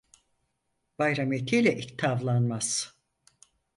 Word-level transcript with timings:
Bayram 0.99 1.31
etiyle 1.37 1.71
it 1.81 1.91
tavlanmaz. 1.99 2.69